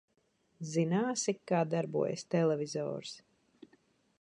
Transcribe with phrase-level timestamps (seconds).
[0.69, 3.13] Zināsi, kā darbojas televizors?